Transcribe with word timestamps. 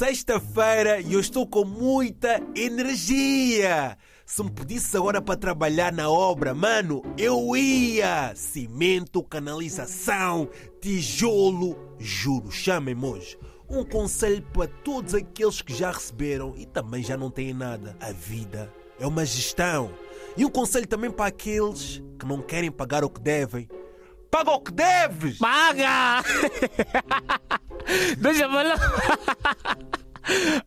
sexta-feira 0.00 0.98
e 0.98 1.12
eu 1.12 1.20
estou 1.20 1.46
com 1.46 1.62
muita 1.62 2.42
energia. 2.56 3.98
Se 4.24 4.42
me 4.42 4.50
pedisse 4.50 4.96
agora 4.96 5.20
para 5.20 5.36
trabalhar 5.36 5.92
na 5.92 6.08
obra, 6.08 6.54
mano, 6.54 7.02
eu 7.18 7.54
ia. 7.54 8.32
Cimento, 8.34 9.22
canalização, 9.22 10.48
tijolo, 10.80 11.76
juro, 11.98 12.50
chamem-me 12.50 13.04
hoje. 13.04 13.38
Um 13.68 13.84
conselho 13.84 14.42
para 14.54 14.68
todos 14.68 15.14
aqueles 15.14 15.60
que 15.60 15.74
já 15.74 15.90
receberam 15.90 16.54
e 16.56 16.64
também 16.64 17.02
já 17.02 17.18
não 17.18 17.30
têm 17.30 17.52
nada. 17.52 17.94
A 18.00 18.10
vida 18.10 18.72
é 18.98 19.06
uma 19.06 19.26
gestão. 19.26 19.90
E 20.34 20.46
um 20.46 20.50
conselho 20.50 20.88
também 20.88 21.10
para 21.10 21.26
aqueles 21.26 22.02
que 22.18 22.24
não 22.24 22.40
querem 22.40 22.72
pagar 22.72 23.04
o 23.04 23.10
que 23.10 23.20
devem. 23.20 23.68
Paga 24.30 24.50
o 24.52 24.60
que 24.60 24.72
deves! 24.72 25.38
Paga! 25.38 26.22
Deixa 28.18 28.44
eu 28.44 28.50
falar. 28.50 29.78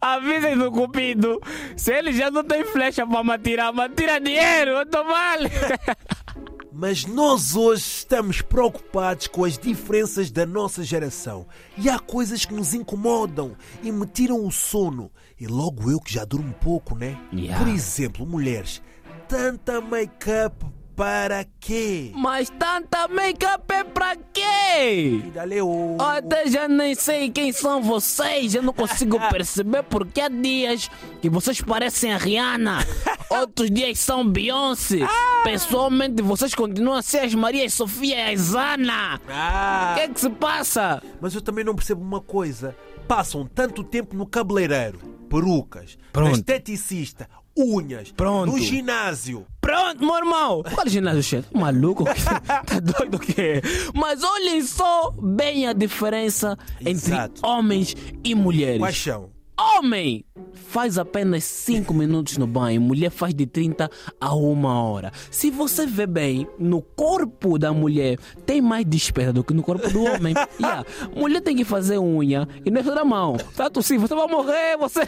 Avisem 0.00 0.58
do 0.58 0.72
cupido. 0.72 1.40
Se 1.76 1.92
ele 1.92 2.12
já 2.12 2.30
não 2.30 2.42
tem 2.42 2.64
flecha 2.64 3.06
para 3.06 3.22
me 3.22 3.32
atirar, 3.32 3.72
me 3.72 3.88
tira 3.90 4.18
dinheiro, 4.18 4.72
eu 4.72 4.86
tô 4.86 5.04
mal. 5.04 5.38
Mas 6.74 7.04
nós 7.04 7.54
hoje 7.54 7.82
estamos 7.82 8.40
preocupados 8.40 9.26
com 9.28 9.44
as 9.44 9.58
diferenças 9.58 10.30
da 10.30 10.46
nossa 10.46 10.82
geração. 10.82 11.46
E 11.76 11.88
há 11.88 11.98
coisas 11.98 12.44
que 12.46 12.54
nos 12.54 12.72
incomodam 12.72 13.54
e 13.82 13.92
me 13.92 14.06
tiram 14.06 14.44
o 14.44 14.50
sono. 14.50 15.10
E 15.38 15.46
logo 15.46 15.90
eu 15.90 16.00
que 16.00 16.12
já 16.12 16.24
durmo 16.24 16.52
pouco, 16.54 16.96
né? 16.96 17.16
Yeah. 17.32 17.62
Por 17.62 17.72
exemplo, 17.72 18.26
mulheres, 18.26 18.82
tanta 19.28 19.80
make-up 19.82 20.64
para 20.96 21.44
quê? 21.60 22.10
Mas 22.14 22.50
tanta 22.50 23.08
make-up 23.08 23.64
é 23.72 23.84
pra 23.84 24.14
quê? 24.16 25.22
Leu. 25.46 25.96
Até 25.98 26.46
já 26.48 26.68
nem 26.68 26.94
sei 26.94 27.30
quem 27.30 27.52
são 27.52 27.82
vocês, 27.82 28.54
eu 28.54 28.62
não 28.62 28.72
consigo 28.72 29.18
perceber 29.30 29.82
porque 29.84 30.20
há 30.20 30.28
dias 30.28 30.90
que 31.20 31.28
vocês 31.30 31.60
parecem 31.60 32.12
a 32.12 32.18
Rihanna, 32.18 32.78
outros 33.30 33.70
dias 33.70 33.98
são 33.98 34.26
Beyoncé. 34.28 35.00
Pessoalmente, 35.44 36.22
vocês 36.22 36.54
continuam 36.54 36.96
a 36.98 37.02
ser 37.02 37.20
as 37.20 37.34
Maria 37.34 37.68
Sofia 37.68 38.30
e 38.30 38.34
as 38.34 38.54
Ana. 38.54 39.20
Ah, 39.28 39.90
O 39.92 39.94
que 39.96 40.00
é 40.02 40.08
que 40.08 40.20
se 40.20 40.30
passa? 40.30 41.02
mas 41.20 41.34
eu 41.34 41.42
também 41.42 41.64
não 41.64 41.74
percebo 41.74 42.00
uma 42.02 42.20
coisa. 42.20 42.76
Passam 43.08 43.46
tanto 43.46 43.82
tempo 43.82 44.14
no 44.16 44.24
cabeleireiro, 44.26 44.98
perucas, 45.28 45.98
esteticista, 46.32 47.28
unhas, 47.56 48.12
Pronto. 48.12 48.52
no 48.52 48.58
ginásio. 48.58 49.46
Pronto, 49.60 50.04
meu 50.04 50.16
irmão. 50.16 50.62
Qual 50.74 50.88
ginásio, 50.88 51.22
chefe? 51.22 51.48
Maluco? 51.56 52.04
tá 52.66 52.80
doido 52.80 53.16
o 53.16 53.20
quê? 53.20 53.62
Mas 53.94 54.22
olhem 54.22 54.62
só 54.62 55.10
bem 55.20 55.66
a 55.66 55.72
diferença 55.72 56.58
Exato. 56.84 57.32
entre 57.38 57.46
homens 57.46 57.96
e 58.24 58.34
mulheres. 58.34 58.78
Quais 58.80 58.96
são? 58.98 59.30
Homem 59.78 60.24
faz 60.54 60.96
apenas 60.98 61.44
5 61.44 61.92
minutos 61.94 62.36
no 62.38 62.46
banho, 62.46 62.80
mulher 62.80 63.10
faz 63.10 63.34
de 63.34 63.46
30 63.46 63.88
a 64.20 64.34
uma 64.34 64.82
hora. 64.82 65.12
Se 65.30 65.50
você 65.50 65.86
vê 65.86 66.06
bem, 66.06 66.48
no 66.58 66.80
corpo 66.80 67.58
da 67.58 67.72
mulher 67.72 68.18
tem 68.46 68.60
mais 68.60 68.84
despesa 68.84 69.32
do 69.32 69.44
que 69.44 69.52
no 69.52 69.62
corpo 69.62 69.88
do 69.90 70.02
homem. 70.04 70.34
Yeah. 70.58 70.84
Mulher 71.16 71.40
tem 71.40 71.56
que 71.56 71.64
fazer 71.64 71.98
unha 71.98 72.46
e 72.64 72.70
não 72.70 72.80
é 72.80 72.84
da 72.84 73.04
mão. 73.04 73.36
Tá 73.56 73.68
tossindo, 73.68 74.06
você 74.06 74.14
vai 74.14 74.26
morrer, 74.28 74.76
você. 74.76 75.04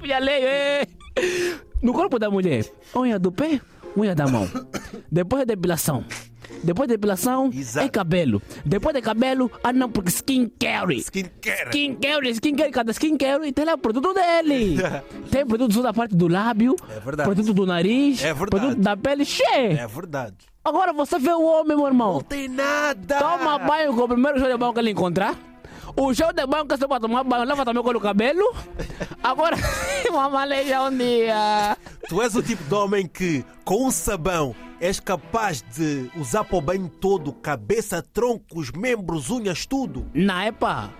Filha 0.00 0.18
lei, 0.18 0.42
é. 0.44 0.86
No 1.82 1.92
corpo 1.92 2.18
da 2.18 2.30
mulher, 2.30 2.64
unha 2.94 3.18
do 3.18 3.30
pé, 3.32 3.60
unha 3.96 4.14
da 4.14 4.26
mão. 4.26 4.48
Depois 5.10 5.42
a 5.42 5.44
depilação. 5.44 6.04
Depois 6.62 6.88
da 6.88 6.94
depilação 6.94 7.50
Exato. 7.52 7.86
é 7.86 7.88
cabelo. 7.90 8.40
Depois 8.64 8.94
de 8.94 9.02
cabelo, 9.02 9.50
ah 9.62 9.72
não, 9.72 9.90
porque 9.90 10.10
skincare. 10.10 10.98
Skincare. 11.00 11.68
Skincare, 11.70 12.30
skincare, 12.34 12.70
cada 12.70 12.92
skincare 12.92 13.52
tem 13.52 13.64
lá 13.64 13.74
o 13.74 13.78
produto 13.78 14.14
dele. 14.14 14.76
tem 15.30 15.46
produto 15.46 15.82
da 15.82 15.92
parte 15.92 16.14
do 16.16 16.28
lábio, 16.28 16.76
É 16.88 17.00
verdade. 17.00 17.28
produto 17.28 17.52
do 17.54 17.66
nariz, 17.66 18.22
É 18.22 18.32
verdade. 18.32 18.50
produto 18.50 18.80
da 18.80 18.96
pele, 18.96 19.24
cheio. 19.24 19.72
É 19.78 19.86
verdade. 19.86 20.36
Agora 20.64 20.92
você 20.92 21.18
vê 21.18 21.30
o 21.32 21.42
homem, 21.42 21.76
meu 21.76 21.86
irmão. 21.86 22.14
Não 22.14 22.20
tem 22.22 22.48
nada. 22.48 23.18
Toma 23.18 23.58
banho 23.58 23.94
com 23.94 24.02
o 24.02 24.08
primeiro 24.08 24.38
gel 24.38 24.48
de 24.50 24.56
banho 24.56 24.72
que 24.72 24.78
ele 24.80 24.90
encontrar. 24.90 25.36
O 25.96 26.12
gel 26.12 26.32
de 26.32 26.46
banho 26.46 26.66
que 26.66 26.76
você 26.76 26.86
vai 26.86 27.00
tomar 27.00 27.24
banho, 27.24 27.44
leva 27.44 27.64
também 27.64 27.82
com 27.82 27.90
o 27.90 28.00
cabelo. 28.00 28.54
Agora, 29.22 29.56
uma 30.10 30.28
maleja 30.28 30.82
um 30.82 30.96
dia. 30.96 31.76
Tu 32.08 32.20
és 32.22 32.36
o 32.36 32.42
tipo 32.42 32.62
de 32.64 32.74
homem 32.74 33.06
que, 33.06 33.44
com 33.64 33.86
um 33.86 33.90
sabão, 33.90 34.54
és 34.78 35.00
capaz 35.00 35.62
de 35.62 36.10
usar 36.16 36.44
para 36.44 36.56
o 36.56 36.60
banho 36.60 36.88
todo, 36.88 37.32
cabeça, 37.32 38.02
tronco, 38.02 38.60
os 38.60 38.70
membros, 38.70 39.30
unhas, 39.30 39.64
tudo. 39.64 40.06
Na 40.12 40.46
epa, 40.46 40.90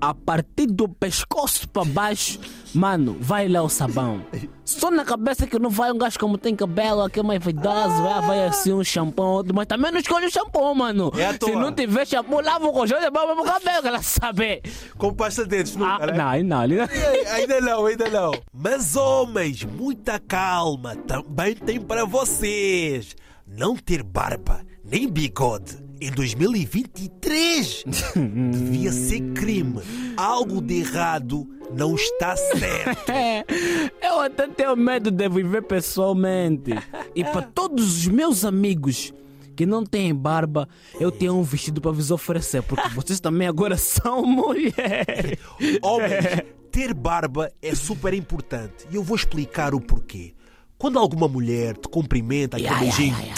a 0.00 0.14
partir 0.14 0.66
do 0.66 0.88
pescoço 0.88 1.68
para 1.68 1.84
baixo, 1.84 2.38
mano, 2.74 3.16
vai 3.20 3.48
lá 3.48 3.62
o 3.62 3.68
sabão. 3.68 4.24
Só 4.64 4.90
na 4.90 5.04
cabeça 5.04 5.46
que 5.46 5.58
não 5.58 5.68
vai 5.68 5.92
um 5.92 5.98
gajo 5.98 6.18
como 6.18 6.38
tem 6.38 6.54
cabelo, 6.56 7.02
aqui 7.02 7.20
é 7.20 7.22
mais 7.22 7.42
vaidoso, 7.42 8.02
vai, 8.02 8.22
vai 8.22 8.44
assim 8.46 8.72
um 8.72 8.82
shampoo, 8.82 9.44
mas 9.52 9.66
também 9.66 9.90
não 9.92 9.98
escolhe 9.98 10.26
o 10.26 10.30
shampoo, 10.30 10.74
mano. 10.74 11.12
É 11.16 11.32
Se 11.44 11.54
não 11.54 11.72
tiver 11.72 12.06
shampoo, 12.06 12.40
lava 12.40 12.66
o 12.66 12.72
colchão 12.72 12.98
de 13.00 13.10
barba 13.10 13.34
pro 13.34 13.44
cabelo, 13.44 13.88
ela 13.88 14.02
sabe. 14.02 14.62
Com 14.96 15.12
pasta 15.12 15.42
de 15.42 15.50
dentes, 15.50 15.76
Ah, 15.76 16.06
né? 16.06 16.12
não, 16.12 16.28
aí 16.28 16.42
não, 16.42 16.60
ali 16.60 16.76
não. 16.76 16.84
Ei, 16.90 17.26
Ainda 17.26 17.60
não, 17.60 17.86
ainda 17.86 18.08
não. 18.08 18.32
Mas 18.52 18.96
homens, 18.96 19.64
muita 19.64 20.18
calma, 20.18 20.96
também 20.96 21.54
tem 21.54 21.80
para 21.80 22.04
vocês. 22.04 23.14
Não 23.46 23.76
ter 23.76 24.02
barba 24.02 24.60
nem 24.90 25.08
bigode 25.08 25.78
em 26.00 26.10
2023 26.10 27.84
devia 28.50 28.90
ser 28.90 29.20
crime. 29.34 29.80
Algo 30.16 30.60
de 30.60 30.80
errado 30.80 31.46
não 31.72 31.94
está 31.94 32.34
certo. 32.36 33.12
Eu 34.02 34.20
até 34.20 34.48
tenho 34.48 34.76
medo 34.76 35.10
de 35.10 35.28
viver 35.28 35.62
pessoalmente. 35.62 36.72
E 37.14 37.22
para 37.22 37.42
todos 37.42 37.98
os 37.98 38.06
meus 38.08 38.44
amigos 38.44 39.12
que 39.54 39.66
não 39.66 39.84
têm 39.84 40.14
barba, 40.14 40.66
eu 40.98 41.12
tenho 41.12 41.34
um 41.34 41.42
vestido 41.42 41.82
para 41.82 41.90
vos 41.90 42.10
oferecer, 42.10 42.62
porque 42.62 42.88
vocês 42.94 43.20
também 43.20 43.46
agora 43.46 43.76
são 43.76 44.24
mulheres. 44.24 45.38
Homens, 45.82 46.24
ter 46.72 46.94
barba 46.94 47.52
é 47.60 47.74
super 47.74 48.14
importante 48.14 48.86
e 48.90 48.96
eu 48.96 49.02
vou 49.02 49.16
explicar 49.16 49.74
o 49.74 49.80
porquê. 49.80 50.32
Quando 50.78 50.98
alguma 50.98 51.28
mulher 51.28 51.76
te 51.76 51.88
cumprimenta, 51.88 52.56
aquele 52.56 52.72
ya, 52.72 52.78
beijinho, 52.78 53.16
ya, 53.20 53.34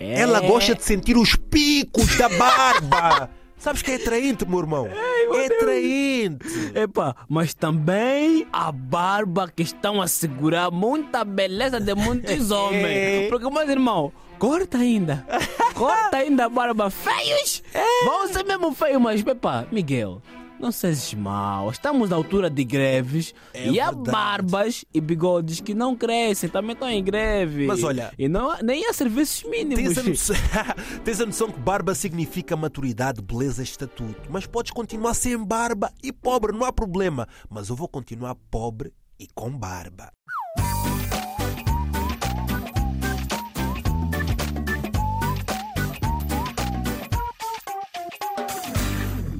ya. 0.00 0.06
ela 0.18 0.38
É. 0.44 0.46
gosta 0.46 0.74
de 0.74 0.84
sentir 0.84 1.16
os 1.16 1.34
picos 1.36 2.16
da 2.16 2.28
barba. 2.28 3.30
Sabes 3.58 3.80
que 3.82 3.90
é 3.90 3.94
atraente, 3.94 4.46
meu 4.46 4.60
irmão? 4.60 4.86
é 4.86 5.46
atraente. 5.46 6.46
Epa, 6.74 7.16
mas 7.28 7.54
também 7.54 8.46
a 8.52 8.70
barba 8.70 9.50
que 9.54 9.62
estão 9.62 10.00
a 10.02 10.06
segurar 10.06 10.70
muita 10.70 11.24
beleza 11.24 11.80
de 11.80 11.94
muitos 11.94 12.50
homens. 12.52 13.28
Porque, 13.30 13.48
meus 13.50 13.68
irmão, 13.68 14.12
corta 14.38 14.78
ainda. 14.78 15.26
Corta 15.74 16.16
ainda 16.18 16.46
a 16.46 16.48
barba. 16.48 16.88
Feios! 16.90 17.62
Vão 18.06 18.26
ser 18.28 18.42
mesmo 18.44 18.72
feios, 18.74 19.00
mas, 19.00 19.26
epa, 19.26 19.66
Miguel. 19.70 20.22
Não 20.58 20.72
sejas 20.72 21.12
mal, 21.12 21.70
estamos 21.70 22.08
na 22.08 22.16
altura 22.16 22.48
de 22.48 22.64
greves 22.64 23.34
É 23.52 23.68
e 23.68 23.78
há 23.78 23.90
verdade. 23.90 24.10
barbas 24.10 24.84
e 24.92 25.00
bigodes 25.02 25.60
que 25.60 25.74
não 25.74 25.94
crescem, 25.94 26.48
também 26.48 26.72
estão 26.72 26.88
em 26.88 27.04
greve. 27.04 27.66
Mas 27.66 27.82
olha- 27.82 28.10
E 28.18 28.26
não, 28.26 28.50
há- 28.50 28.62
nem 28.62 28.86
há 28.88 28.92
serviços 28.94 29.42
mínimos. 29.48 29.76
Tens 29.94 29.98
a, 29.98 30.02
noção, 30.08 30.36
tens 31.04 31.20
a 31.20 31.26
noção 31.26 31.50
que 31.52 31.60
barba 31.60 31.94
significa 31.94 32.56
maturidade, 32.56 33.20
beleza, 33.20 33.62
estatuto. 33.62 34.30
Mas 34.30 34.46
podes 34.46 34.72
continuar 34.72 35.12
sem 35.14 35.36
barba 35.36 35.92
e 36.02 36.10
pobre, 36.10 36.52
não 36.52 36.64
há 36.64 36.72
problema. 36.72 37.28
Mas 37.50 37.68
eu 37.68 37.76
vou 37.76 37.86
continuar 37.88 38.34
pobre 38.50 38.92
e 39.20 39.26
com 39.34 39.50
barba. 39.50 40.10